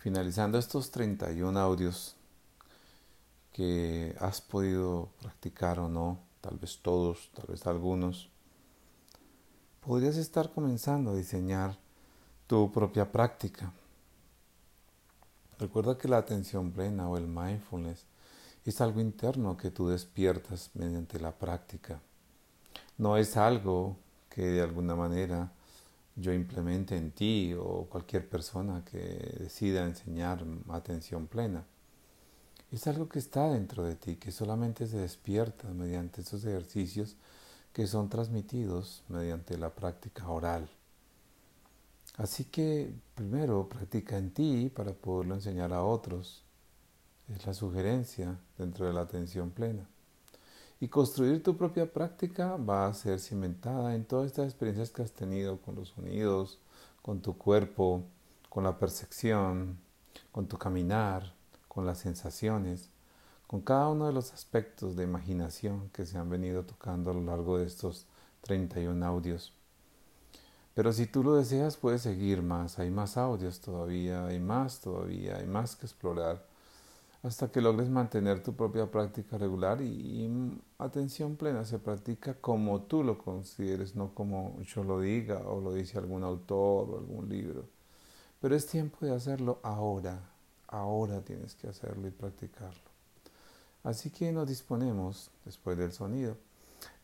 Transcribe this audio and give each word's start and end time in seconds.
Finalizando 0.00 0.56
estos 0.56 0.90
31 0.90 1.60
audios 1.60 2.16
que 3.52 4.16
has 4.18 4.40
podido 4.40 5.10
practicar 5.20 5.78
o 5.78 5.90
no, 5.90 6.18
tal 6.40 6.56
vez 6.56 6.78
todos, 6.78 7.30
tal 7.34 7.44
vez 7.48 7.66
algunos, 7.66 8.30
podrías 9.84 10.16
estar 10.16 10.52
comenzando 10.52 11.10
a 11.10 11.16
diseñar 11.16 11.76
tu 12.46 12.72
propia 12.72 13.12
práctica. 13.12 13.74
Recuerda 15.58 15.98
que 15.98 16.08
la 16.08 16.16
atención 16.16 16.72
plena 16.72 17.06
o 17.06 17.18
el 17.18 17.26
mindfulness 17.26 18.06
es 18.64 18.80
algo 18.80 19.02
interno 19.02 19.58
que 19.58 19.70
tú 19.70 19.88
despiertas 19.88 20.70
mediante 20.72 21.20
la 21.20 21.32
práctica. 21.32 22.00
No 22.96 23.18
es 23.18 23.36
algo 23.36 23.98
que 24.30 24.46
de 24.46 24.62
alguna 24.62 24.94
manera 24.94 25.52
yo 26.20 26.32
implemente 26.32 26.96
en 26.96 27.12
ti 27.12 27.54
o 27.58 27.86
cualquier 27.88 28.28
persona 28.28 28.84
que 28.84 28.98
decida 29.38 29.84
enseñar 29.84 30.44
atención 30.68 31.26
plena. 31.26 31.64
Es 32.70 32.86
algo 32.86 33.08
que 33.08 33.18
está 33.18 33.50
dentro 33.50 33.82
de 33.82 33.96
ti, 33.96 34.16
que 34.16 34.30
solamente 34.30 34.86
se 34.86 34.98
despierta 34.98 35.68
mediante 35.68 36.20
esos 36.20 36.44
ejercicios 36.44 37.16
que 37.72 37.86
son 37.86 38.08
transmitidos 38.08 39.02
mediante 39.08 39.56
la 39.58 39.74
práctica 39.74 40.28
oral. 40.28 40.68
Así 42.16 42.44
que 42.44 42.92
primero 43.14 43.68
practica 43.68 44.18
en 44.18 44.30
ti 44.30 44.70
para 44.74 44.92
poderlo 44.92 45.34
enseñar 45.34 45.72
a 45.72 45.82
otros. 45.82 46.44
Es 47.28 47.46
la 47.46 47.54
sugerencia 47.54 48.38
dentro 48.58 48.86
de 48.86 48.92
la 48.92 49.02
atención 49.02 49.50
plena. 49.50 49.88
Y 50.82 50.88
construir 50.88 51.42
tu 51.42 51.58
propia 51.58 51.92
práctica 51.92 52.56
va 52.56 52.86
a 52.86 52.94
ser 52.94 53.20
cimentada 53.20 53.94
en 53.94 54.06
todas 54.06 54.26
estas 54.28 54.46
experiencias 54.46 54.88
que 54.88 55.02
has 55.02 55.12
tenido 55.12 55.60
con 55.60 55.74
los 55.74 55.90
sonidos, 55.90 56.58
con 57.02 57.20
tu 57.20 57.36
cuerpo, 57.36 58.02
con 58.48 58.64
la 58.64 58.78
percepción, 58.78 59.78
con 60.32 60.48
tu 60.48 60.56
caminar, 60.56 61.34
con 61.68 61.84
las 61.84 61.98
sensaciones, 61.98 62.88
con 63.46 63.60
cada 63.60 63.88
uno 63.88 64.06
de 64.06 64.14
los 64.14 64.32
aspectos 64.32 64.96
de 64.96 65.04
imaginación 65.04 65.90
que 65.90 66.06
se 66.06 66.16
han 66.16 66.30
venido 66.30 66.64
tocando 66.64 67.10
a 67.10 67.14
lo 67.14 67.22
largo 67.22 67.58
de 67.58 67.66
estos 67.66 68.06
31 68.40 69.04
audios. 69.04 69.52
Pero 70.72 70.94
si 70.94 71.06
tú 71.06 71.22
lo 71.22 71.34
deseas, 71.34 71.76
puedes 71.76 72.00
seguir 72.00 72.40
más. 72.40 72.78
Hay 72.78 72.90
más 72.90 73.18
audios 73.18 73.60
todavía, 73.60 74.24
hay 74.24 74.40
más 74.40 74.80
todavía, 74.80 75.36
hay 75.36 75.46
más 75.46 75.76
que 75.76 75.84
explorar 75.84 76.46
hasta 77.22 77.50
que 77.50 77.60
logres 77.60 77.90
mantener 77.90 78.42
tu 78.42 78.54
propia 78.54 78.90
práctica 78.90 79.36
regular 79.36 79.82
y, 79.82 80.30
atención 80.78 81.36
plena 81.36 81.64
se 81.64 81.78
practica 81.78 82.34
como 82.34 82.82
tú 82.82 83.04
lo 83.04 83.18
consideres, 83.18 83.94
no 83.94 84.14
como 84.14 84.60
yo 84.62 84.84
lo 84.84 85.00
diga 85.00 85.38
o 85.40 85.60
lo 85.60 85.74
dice 85.74 85.98
algún 85.98 86.24
autor 86.24 86.90
o 86.90 86.98
algún 86.98 87.28
libro. 87.28 87.68
Pero 88.40 88.56
es 88.56 88.66
tiempo 88.66 89.04
de 89.04 89.14
hacerlo 89.14 89.60
ahora, 89.62 90.30
ahora 90.68 91.20
tienes 91.20 91.54
que 91.54 91.68
hacerlo 91.68 92.08
y 92.08 92.10
practicarlo. 92.10 92.90
Así 93.84 94.10
que 94.10 94.32
nos 94.32 94.48
disponemos, 94.48 95.30
después 95.44 95.76
del 95.76 95.92
sonido, 95.92 96.36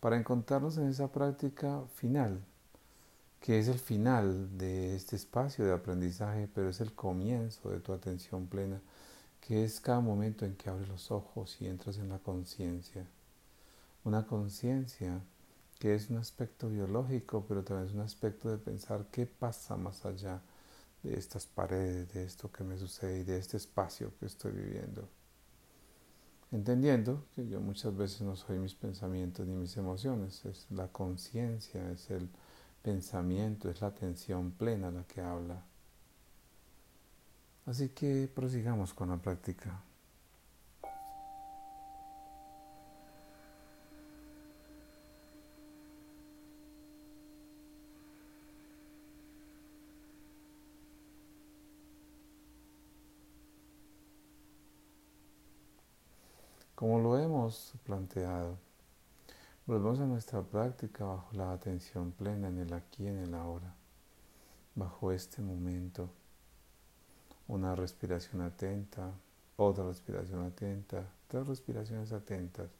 para 0.01 0.17
encontrarnos 0.17 0.79
en 0.79 0.89
esa 0.89 1.13
práctica 1.13 1.83
final, 1.95 2.43
que 3.41 3.59
es 3.59 3.69
el 3.69 3.79
final 3.79 4.57
de 4.57 4.97
este 4.97 5.15
espacio 5.17 5.67
de 5.67 5.75
aprendizaje, 5.75 6.49
pero 6.55 6.71
es 6.71 6.81
el 6.81 6.95
comienzo 6.95 7.71
de 7.71 7.81
tu 7.81 7.93
atención 7.93 8.47
plena 8.47 8.81
que 9.47 9.63
es 9.63 9.81
cada 9.81 10.01
momento 10.01 10.45
en 10.45 10.57
que 10.57 10.69
abres 10.69 10.89
los 10.89 11.13
ojos 11.13 11.57
y 11.61 11.69
entras 11.69 11.99
en 11.99 12.09
la 12.09 12.19
conciencia. 12.19 13.07
Una 14.03 14.27
conciencia 14.27 15.21
que 15.79 15.95
es 15.95 16.11
un 16.11 16.17
aspecto 16.17 16.69
biológico, 16.69 17.45
pero 17.47 17.63
también 17.63 17.89
es 17.89 17.95
un 17.95 18.01
aspecto 18.01 18.51
de 18.51 18.59
pensar 18.59 19.07
qué 19.13 19.25
pasa 19.25 19.77
más 19.77 20.05
allá 20.05 20.43
de 21.05 21.17
estas 21.17 21.47
paredes, 21.47 22.13
de 22.13 22.25
esto 22.25 22.51
que 22.51 22.65
me 22.65 22.77
sucede 22.77 23.21
y 23.21 23.23
de 23.23 23.39
este 23.39 23.57
espacio 23.57 24.13
que 24.19 24.27
estoy 24.27 24.51
viviendo. 24.51 25.09
Entendiendo 26.51 27.27
que 27.37 27.47
yo 27.47 27.61
muchas 27.61 27.97
veces 27.97 28.23
no 28.23 28.35
soy 28.35 28.59
mis 28.59 28.75
pensamientos 28.75 29.47
ni 29.47 29.55
mis 29.55 29.77
emociones, 29.77 30.45
es 30.45 30.67
la 30.71 30.89
conciencia, 30.89 31.89
es 31.93 32.11
el 32.11 32.29
pensamiento, 32.83 33.71
es 33.71 33.81
la 33.81 33.89
atención 33.89 34.51
plena 34.51 34.91
la 34.91 35.05
que 35.05 35.21
habla. 35.21 35.63
Así 37.67 37.89
que 37.89 38.31
prosigamos 38.33 38.95
con 38.95 39.09
la 39.09 39.17
práctica. 39.17 39.83
Como 56.77 57.01
lo 57.01 57.19
hemos 57.19 57.73
planteado, 57.85 58.59
volvemos 59.67 59.99
a 59.99 60.05
nuestra 60.07 60.43
práctica 60.43 61.05
bajo 61.05 61.33
la 61.33 61.53
atención 61.53 62.13
plena 62.13 62.49
en 62.49 62.59
el 62.59 62.73
aquí 62.75 63.05
y 63.05 63.09
en 63.09 63.19
el 63.19 63.35
ahora, 63.35 63.75
bajo 64.75 65.11
este 65.11 65.43
momento 65.43 66.11
una 67.49 67.75
respiración 67.75 68.43
atenta, 68.43 69.13
otra 69.57 69.87
respiración 69.87 70.45
atenta, 70.45 71.07
tres 71.29 71.47
respiraciones 71.47 72.13
atentas. 72.13 72.71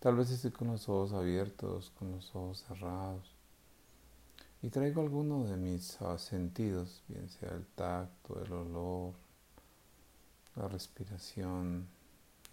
Tal 0.00 0.16
vez 0.16 0.30
estoy 0.30 0.50
con 0.50 0.68
los 0.68 0.88
ojos 0.88 1.12
abiertos, 1.12 1.92
con 1.98 2.10
los 2.12 2.34
ojos 2.34 2.64
cerrados. 2.66 3.34
Y 4.62 4.70
traigo 4.70 5.02
alguno 5.02 5.44
de 5.44 5.58
mis 5.58 6.00
ah, 6.00 6.16
sentidos, 6.16 7.02
bien 7.06 7.28
sea 7.28 7.50
el 7.50 7.66
tacto, 7.66 8.42
el 8.42 8.50
olor, 8.50 9.12
la 10.56 10.68
respiración, 10.68 11.86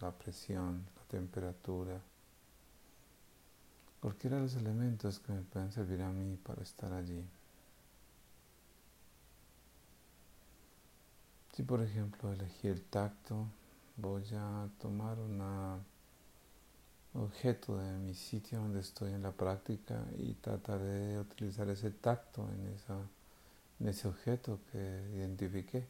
la 0.01 0.11
presión, 0.11 0.85
la 0.93 1.03
temperatura. 1.03 2.01
Cualquiera 4.01 4.35
de 4.35 4.43
los 4.43 4.55
elementos 4.55 5.19
que 5.19 5.31
me 5.31 5.41
pueden 5.41 5.71
servir 5.71 6.01
a 6.01 6.11
mí 6.11 6.37
para 6.43 6.61
estar 6.61 6.91
allí. 6.91 7.23
Si 11.53 11.63
por 11.63 11.81
ejemplo 11.81 12.33
elegí 12.33 12.67
el 12.67 12.83
tacto, 12.83 13.47
voy 13.95 14.25
a 14.33 14.67
tomar 14.79 15.17
una 15.17 15.79
objeto 17.17 17.77
de 17.77 17.97
mi 17.97 18.13
sitio 18.13 18.59
donde 18.59 18.79
estoy 18.79 19.13
en 19.13 19.23
la 19.23 19.31
práctica 19.31 20.03
y 20.17 20.33
trataré 20.33 20.83
de 20.83 21.19
utilizar 21.19 21.69
ese 21.69 21.91
tacto 21.91 22.47
en, 22.49 22.67
esa, 22.73 22.97
en 23.79 23.87
ese 23.87 24.07
objeto 24.07 24.59
que 24.71 25.11
identifiqué. 25.15 25.85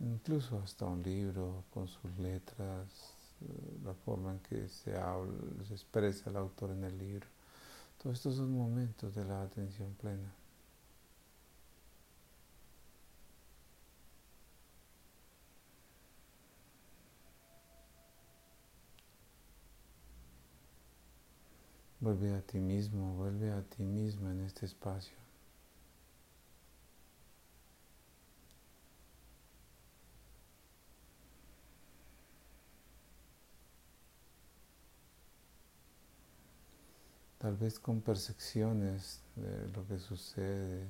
Incluso 0.00 0.58
hasta 0.58 0.84
un 0.84 1.02
libro 1.02 1.64
con 1.72 1.86
sus 1.86 2.18
letras, 2.18 3.14
eh, 3.40 3.78
la 3.84 3.94
forma 3.94 4.32
en 4.32 4.40
que 4.40 4.68
se 4.68 4.96
habla, 4.96 5.32
se 5.66 5.74
expresa 5.74 6.30
el 6.30 6.36
autor 6.36 6.70
en 6.70 6.84
el 6.84 6.98
libro. 6.98 7.26
Todos 8.02 8.16
estos 8.16 8.36
son 8.36 8.52
momentos 8.52 9.14
de 9.14 9.24
la 9.24 9.42
atención 9.42 9.94
plena. 9.94 10.41
Vuelve 22.02 22.34
a 22.34 22.40
ti 22.40 22.58
mismo, 22.58 23.14
vuelve 23.14 23.52
a 23.52 23.62
ti 23.62 23.84
misma 23.84 24.32
en 24.32 24.40
este 24.40 24.66
espacio. 24.66 25.16
Tal 37.38 37.56
vez 37.56 37.78
con 37.78 38.00
percepciones 38.00 39.20
de 39.36 39.68
lo 39.68 39.86
que 39.86 40.00
sucede, 40.00 40.88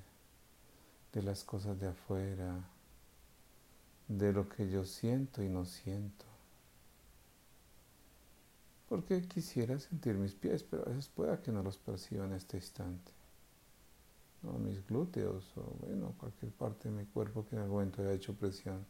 de 1.12 1.22
las 1.22 1.44
cosas 1.44 1.78
de 1.78 1.88
afuera, 1.88 2.54
de 4.08 4.32
lo 4.32 4.48
que 4.48 4.70
yo 4.70 4.86
siento 4.86 5.42
y 5.42 5.50
no 5.50 5.66
siento 5.66 6.31
porque 8.92 9.22
quisiera 9.22 9.78
sentir 9.78 10.16
mis 10.16 10.34
pies, 10.34 10.62
pero 10.64 10.82
a 10.82 10.90
veces 10.90 11.08
pueda 11.08 11.40
que 11.40 11.50
no 11.50 11.62
los 11.62 11.78
perciba 11.78 12.26
en 12.26 12.34
este 12.34 12.58
instante. 12.58 13.10
o 14.42 14.58
mis 14.58 14.86
glúteos, 14.86 15.50
o 15.56 15.62
bueno, 15.80 16.14
cualquier 16.18 16.52
parte 16.52 16.90
de 16.90 16.94
mi 16.96 17.06
cuerpo 17.06 17.46
que 17.46 17.56
en 17.56 17.62
algún 17.62 17.76
momento 17.76 18.02
haya 18.02 18.12
hecho 18.12 18.34
presión. 18.34 18.84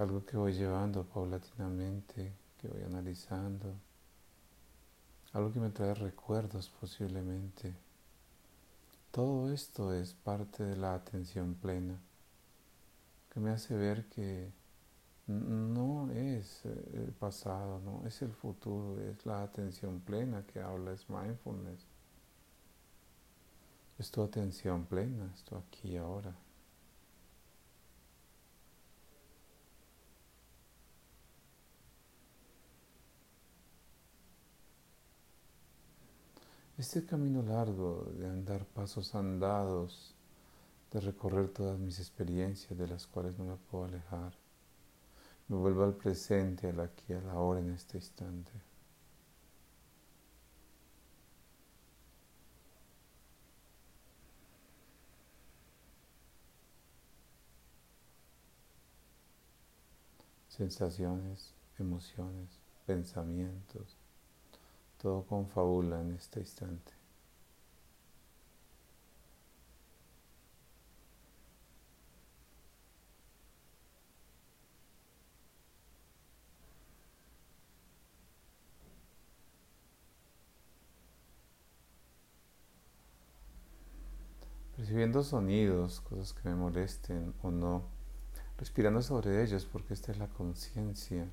Algo 0.00 0.24
que 0.24 0.38
voy 0.38 0.54
llevando 0.54 1.04
paulatinamente, 1.04 2.32
que 2.58 2.68
voy 2.68 2.82
analizando, 2.82 3.74
algo 5.34 5.52
que 5.52 5.60
me 5.60 5.68
trae 5.68 5.92
recuerdos 5.92 6.70
posiblemente. 6.80 7.74
Todo 9.10 9.52
esto 9.52 9.92
es 9.92 10.14
parte 10.14 10.64
de 10.64 10.76
la 10.76 10.94
atención 10.94 11.54
plena, 11.54 12.00
que 13.28 13.40
me 13.40 13.50
hace 13.50 13.76
ver 13.76 14.06
que 14.06 14.50
no 15.26 16.10
es 16.10 16.64
el 16.64 17.12
pasado, 17.18 17.78
no 17.80 18.06
es 18.06 18.22
el 18.22 18.32
futuro, 18.32 18.98
es 19.02 19.26
la 19.26 19.42
atención 19.42 20.00
plena 20.00 20.46
que 20.46 20.60
habla, 20.60 20.92
es 20.92 21.10
mindfulness. 21.10 21.86
Es 23.98 24.10
tu 24.10 24.22
atención 24.22 24.86
plena, 24.86 25.30
esto 25.34 25.58
aquí 25.58 25.90
y 25.90 25.96
ahora. 25.98 26.34
Este 36.80 37.04
camino 37.04 37.42
largo 37.42 38.10
de 38.16 38.26
andar 38.26 38.64
pasos 38.64 39.14
andados, 39.14 40.14
de 40.90 41.00
recorrer 41.00 41.50
todas 41.50 41.78
mis 41.78 41.98
experiencias 41.98 42.78
de 42.78 42.88
las 42.88 43.06
cuales 43.06 43.36
no 43.38 43.44
me 43.44 43.56
puedo 43.56 43.84
alejar, 43.84 44.32
me 45.48 45.58
vuelvo 45.58 45.84
al 45.84 45.92
presente, 45.92 46.70
al 46.70 46.80
aquí, 46.80 47.12
a 47.12 47.20
la 47.20 47.34
hora, 47.38 47.60
en 47.60 47.72
este 47.72 47.98
instante. 47.98 48.50
Sensaciones, 60.48 61.52
emociones, 61.78 62.48
pensamientos, 62.86 63.98
todo 65.00 65.24
confabula 65.24 66.00
en 66.00 66.12
este 66.12 66.40
instante. 66.40 66.92
Percibiendo 84.76 85.22
sonidos, 85.22 86.00
cosas 86.00 86.32
que 86.34 86.48
me 86.48 86.54
molesten 86.54 87.34
o 87.42 87.50
no, 87.50 87.84
respirando 88.58 89.02
sobre 89.02 89.42
ellos 89.42 89.66
porque 89.66 89.94
esta 89.94 90.12
es 90.12 90.18
la 90.18 90.28
conciencia 90.28 91.30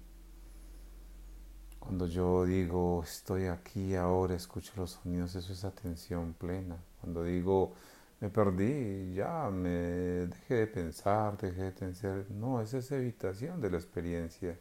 cuando 1.88 2.06
yo 2.06 2.44
digo 2.44 3.02
estoy 3.02 3.46
aquí 3.46 3.96
ahora, 3.96 4.36
escucho 4.36 4.74
los 4.76 4.92
sonidos, 4.92 5.36
eso 5.36 5.54
es 5.54 5.64
atención 5.64 6.34
plena. 6.34 6.76
Cuando 7.00 7.24
digo 7.24 7.76
me 8.20 8.30
perdí, 8.30 9.14
ya 9.14 9.50
me 9.50 9.70
dejé 9.70 10.56
de 10.56 10.68
pensar, 10.68 11.38
dejé 11.38 11.64
de 11.64 11.72
pensar, 11.72 12.26
no, 12.30 12.60
esa 12.60 12.80
es 12.80 12.92
evitación 12.92 13.62
de 13.62 13.72
la 13.72 13.78
experiencia. 13.78 14.60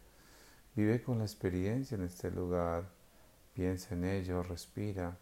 Vive 0.76 1.02
con 1.02 1.18
la 1.18 1.24
experiencia 1.24 1.96
en 1.96 2.04
este 2.04 2.30
lugar, 2.30 2.84
piensa 3.54 3.96
en 3.96 4.04
ello, 4.04 4.44
respira, 4.44 5.18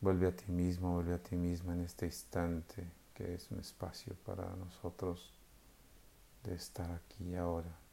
vuelve 0.00 0.28
a 0.28 0.34
ti 0.34 0.50
mismo, 0.50 0.94
vuelve 0.94 1.12
a 1.12 1.22
ti 1.22 1.36
misma 1.36 1.74
en 1.74 1.82
este 1.82 2.06
instante, 2.06 2.82
que 3.12 3.34
es 3.34 3.50
un 3.50 3.60
espacio 3.60 4.14
para 4.24 4.56
nosotros 4.56 5.34
de 6.44 6.54
estar 6.54 6.90
aquí 6.90 7.34
ahora. 7.34 7.83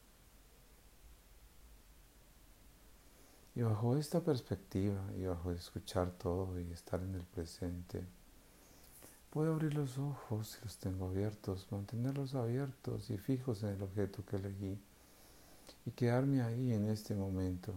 Y 3.54 3.62
bajo 3.62 3.96
esta 3.96 4.20
perspectiva 4.20 5.00
y 5.18 5.24
bajo 5.24 5.52
escuchar 5.52 6.10
todo 6.12 6.58
y 6.58 6.72
estar 6.72 7.02
en 7.02 7.14
el 7.14 7.24
presente, 7.24 8.02
puedo 9.30 9.52
abrir 9.52 9.74
los 9.74 9.98
ojos 9.98 10.52
si 10.52 10.64
los 10.64 10.78
tengo 10.78 11.08
abiertos, 11.08 11.66
mantenerlos 11.70 12.34
abiertos 12.34 13.10
y 13.10 13.18
fijos 13.18 13.62
en 13.62 13.70
el 13.70 13.82
objeto 13.82 14.24
que 14.24 14.36
elegí 14.36 14.78
y 15.84 15.90
quedarme 15.90 16.42
ahí 16.42 16.72
en 16.72 16.88
este 16.88 17.14
momento. 17.14 17.74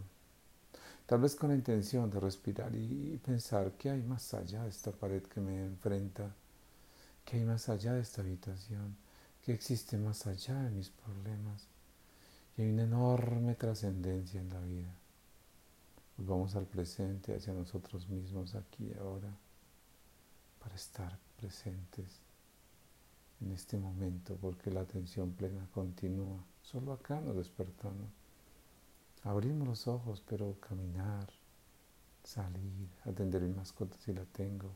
Tal 1.05 1.21
vez 1.21 1.35
con 1.35 1.49
la 1.49 1.55
intención 1.55 2.09
de 2.09 2.19
respirar 2.19 2.73
y 2.73 3.19
pensar 3.23 3.73
qué 3.77 3.91
hay 3.91 4.01
más 4.01 4.33
allá 4.33 4.63
de 4.63 4.69
esta 4.69 4.91
pared 4.91 5.21
que 5.23 5.39
me 5.39 5.65
enfrenta, 5.65 6.33
qué 7.25 7.37
hay 7.37 7.43
más 7.43 7.69
allá 7.69 7.93
de 7.93 8.01
esta 8.01 8.21
habitación, 8.21 8.95
qué 9.43 9.53
existe 9.53 9.97
más 9.97 10.25
allá 10.25 10.55
de 10.63 10.71
mis 10.71 10.89
problemas. 10.89 11.67
Y 12.57 12.63
hay 12.63 12.71
una 12.71 12.83
enorme 12.83 13.55
trascendencia 13.55 14.39
en 14.39 14.49
la 14.49 14.59
vida. 14.61 15.04
Vamos 16.17 16.55
al 16.55 16.65
presente, 16.65 17.35
hacia 17.35 17.53
nosotros 17.53 18.07
mismos 18.07 18.55
aquí 18.55 18.85
y 18.85 18.97
ahora, 18.97 19.35
para 20.59 20.75
estar 20.75 21.19
presentes 21.35 22.21
en 23.41 23.51
este 23.51 23.77
momento, 23.77 24.37
porque 24.39 24.71
la 24.71 24.81
atención 24.81 25.33
plena 25.33 25.67
continúa. 25.73 26.41
Solo 26.61 26.93
acá 26.93 27.19
nos 27.19 27.35
despertamos. 27.35 28.09
Abrimos 29.23 29.67
los 29.67 29.87
ojos, 29.87 30.23
pero 30.25 30.57
caminar, 30.61 31.27
salir, 32.23 32.89
atender 33.03 33.41
mi 33.41 33.53
mascota 33.53 33.97
si 33.97 34.13
la 34.13 34.23
tengo, 34.23 34.71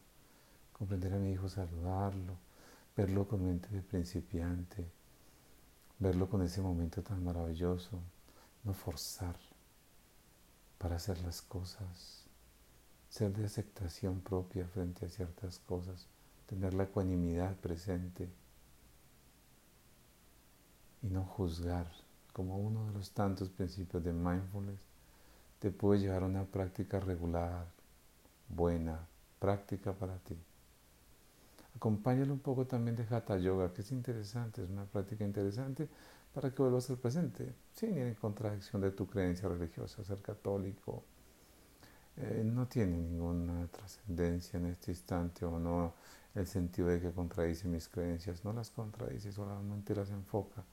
comprender 0.73 1.13
a 1.13 1.19
mi 1.19 1.31
hijo, 1.31 1.47
saludarlo, 1.47 2.35
verlo 2.97 3.27
con 3.27 3.45
mente 3.45 3.69
de 3.69 3.81
principiante, 3.81 4.85
verlo 5.99 6.29
con 6.29 6.41
ese 6.41 6.61
momento 6.61 7.01
tan 7.01 7.23
maravilloso, 7.23 8.01
no 8.65 8.73
forzar 8.73 9.37
para 10.79 10.95
hacer 10.95 11.21
las 11.21 11.43
cosas, 11.43 12.25
ser 13.09 13.31
de 13.33 13.45
aceptación 13.45 14.21
propia 14.21 14.65
frente 14.65 15.05
a 15.05 15.09
ciertas 15.09 15.59
cosas, 15.59 16.07
tener 16.47 16.73
la 16.73 16.85
ecuanimidad 16.85 17.55
presente 17.57 18.27
y 21.03 21.07
no 21.07 21.23
juzgar 21.23 21.91
como 22.33 22.57
uno 22.57 22.87
de 22.87 22.93
los 22.93 23.11
tantos 23.11 23.49
principios 23.49 24.03
de 24.03 24.13
mindfulness 24.13 24.79
te 25.59 25.71
puede 25.71 25.99
llevar 25.99 26.23
a 26.23 26.27
una 26.27 26.45
práctica 26.45 26.99
regular, 26.99 27.67
buena, 28.47 29.05
práctica 29.39 29.93
para 29.93 30.17
ti. 30.19 30.37
Acompáñalo 31.75 32.33
un 32.33 32.39
poco 32.39 32.65
también 32.65 32.95
de 32.95 33.03
Hatha 33.09 33.37
Yoga, 33.37 33.71
que 33.73 33.81
es 33.81 33.91
interesante, 33.91 34.63
es 34.63 34.69
una 34.69 34.85
práctica 34.85 35.23
interesante 35.23 35.87
para 36.33 36.51
que 36.53 36.61
vuelvas 36.61 36.89
al 36.89 36.97
presente, 36.97 37.55
sin 37.73 37.97
ir 37.97 38.07
en 38.07 38.15
contradicción 38.15 38.81
de 38.81 38.91
tu 38.91 39.07
creencia 39.07 39.47
religiosa, 39.47 40.03
ser 40.03 40.21
católico. 40.21 41.03
Eh, 42.17 42.43
no 42.45 42.67
tiene 42.67 42.97
ninguna 42.97 43.67
trascendencia 43.67 44.59
en 44.59 44.67
este 44.67 44.91
instante 44.91 45.45
o 45.45 45.57
no 45.57 45.93
el 46.35 46.47
sentido 46.47 46.89
de 46.89 46.99
que 46.99 47.11
contradice 47.11 47.67
mis 47.67 47.87
creencias, 47.87 48.43
no 48.43 48.53
las 48.53 48.71
contradice, 48.71 49.31
solamente 49.31 49.95
las 49.95 50.09
enfoca 50.09 50.63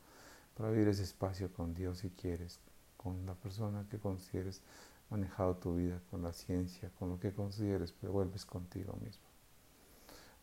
para 0.56 0.70
vivir 0.70 0.88
ese 0.88 1.02
espacio 1.02 1.52
con 1.52 1.74
Dios 1.74 1.98
si 1.98 2.10
quieres, 2.10 2.58
con 2.96 3.24
la 3.26 3.34
persona 3.34 3.86
que 3.88 3.98
consideres 3.98 4.62
manejado 5.10 5.56
tu 5.56 5.76
vida, 5.76 6.00
con 6.10 6.22
la 6.22 6.32
ciencia, 6.32 6.90
con 6.98 7.10
lo 7.10 7.20
que 7.20 7.32
consideres, 7.32 7.92
pero 7.92 8.12
vuelves 8.12 8.44
contigo 8.44 8.94
mismo. 9.02 9.24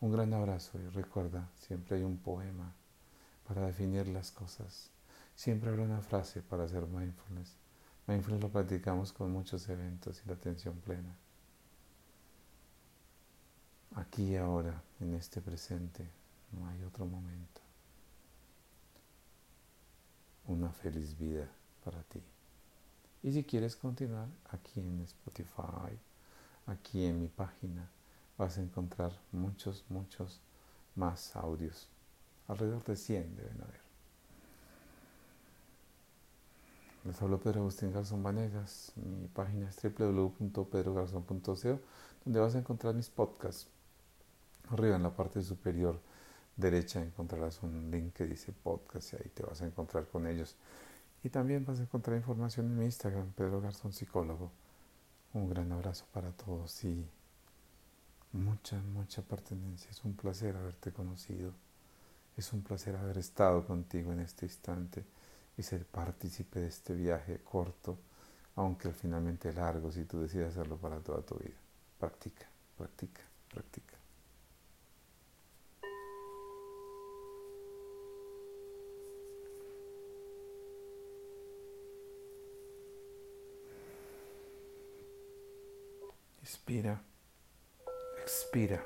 Un 0.03 0.11
gran 0.11 0.33
abrazo 0.33 0.77
y 0.81 0.89
recuerda, 0.89 1.49
siempre 1.55 1.95
hay 1.95 2.03
un 2.03 2.17
poema 2.17 2.73
para 3.47 3.65
definir 3.65 4.05
las 4.09 4.31
cosas. 4.31 4.89
Siempre 5.33 5.69
habrá 5.69 5.83
una 5.83 6.01
frase 6.01 6.41
para 6.41 6.65
hacer 6.65 6.85
mindfulness. 6.87 7.55
Mindfulness 8.07 8.43
lo 8.43 8.49
practicamos 8.49 9.13
con 9.13 9.31
muchos 9.31 9.69
eventos 9.69 10.21
y 10.21 10.27
la 10.27 10.33
atención 10.33 10.75
plena. 10.81 11.15
Aquí 13.95 14.31
y 14.31 14.35
ahora, 14.35 14.83
en 14.99 15.13
este 15.13 15.39
presente, 15.39 16.05
no 16.51 16.67
hay 16.67 16.83
otro 16.83 17.05
momento. 17.05 17.61
Una 20.47 20.69
feliz 20.73 21.17
vida 21.17 21.49
para 21.81 22.03
ti. 22.03 22.21
Y 23.21 23.31
si 23.31 23.45
quieres 23.45 23.77
continuar, 23.77 24.27
aquí 24.49 24.81
en 24.81 24.99
Spotify, 25.03 25.97
aquí 26.65 27.05
en 27.05 27.21
mi 27.21 27.29
página, 27.29 27.89
vas 28.37 28.57
a 28.57 28.61
encontrar 28.61 29.11
muchos, 29.31 29.85
muchos 29.89 30.41
más 30.95 31.35
audios. 31.35 31.87
Alrededor 32.47 32.83
de 32.83 32.95
100 32.95 33.35
deben 33.35 33.61
haber. 33.61 33.83
Les 37.05 37.21
hablo 37.21 37.39
Pedro 37.39 37.61
Agustín 37.61 37.91
Garzón 37.91 38.23
Vanegas. 38.23 38.93
Mi 38.95 39.27
página 39.27 39.69
es 39.69 39.77
www.pedrogarzón.co, 39.81 41.79
donde 42.23 42.39
vas 42.39 42.55
a 42.55 42.59
encontrar 42.59 42.95
mis 42.95 43.09
podcasts. 43.09 43.67
Arriba 44.69 44.95
en 44.95 45.03
la 45.03 45.13
parte 45.13 45.41
superior 45.41 45.99
derecha 46.55 47.01
encontrarás 47.01 47.61
un 47.63 47.89
link 47.91 48.13
que 48.13 48.25
dice 48.25 48.53
podcast 48.53 49.13
y 49.13 49.15
ahí 49.17 49.29
te 49.33 49.43
vas 49.43 49.61
a 49.61 49.65
encontrar 49.65 50.07
con 50.07 50.27
ellos. 50.27 50.55
Y 51.23 51.29
también 51.29 51.65
vas 51.65 51.79
a 51.79 51.83
encontrar 51.83 52.17
información 52.17 52.67
en 52.67 52.77
mi 52.77 52.85
Instagram, 52.85 53.31
Pedro 53.33 53.59
Garzón 53.61 53.91
Psicólogo. 53.93 54.51
Un 55.33 55.49
gran 55.49 55.71
abrazo 55.71 56.05
para 56.13 56.31
todos 56.31 56.83
y 56.83 57.05
mucha, 58.33 58.81
mucha 58.81 59.21
pertenencia. 59.21 59.89
Es 59.91 60.03
un 60.03 60.15
placer 60.15 60.55
haberte 60.55 60.91
conocido. 60.91 61.53
Es 62.35 62.51
un 62.51 62.63
placer 62.63 62.95
haber 62.95 63.17
estado 63.19 63.65
contigo 63.65 64.11
en 64.11 64.19
este 64.19 64.45
instante 64.45 65.05
y 65.57 65.63
ser 65.63 65.85
partícipe 65.85 66.59
de 66.59 66.67
este 66.67 66.93
viaje 66.93 67.39
corto, 67.43 67.97
aunque 68.55 68.91
finalmente 68.91 69.53
largo, 69.53 69.91
si 69.91 70.05
tú 70.05 70.21
decides 70.21 70.49
hacerlo 70.49 70.77
para 70.77 70.99
toda 70.99 71.21
tu 71.21 71.35
vida. 71.35 71.55
Practica, 71.99 72.47
practica, 72.75 73.21
practica. 73.49 73.93
Inspira, 86.41 87.01
expira. 88.33 88.83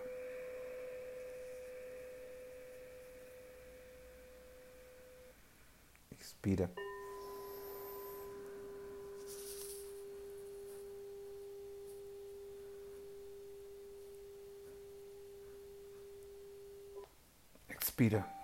Expira. 6.11 6.69
Expira. 17.69 18.36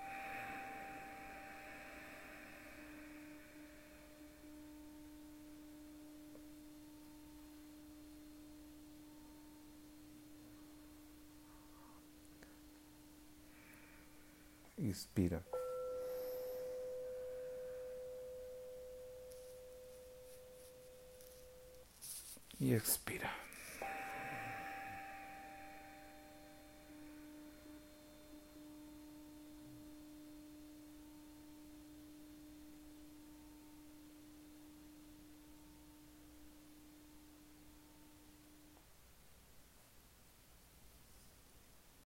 Inspira. 14.93 15.41
y 22.59 22.75
expira. 22.75 23.33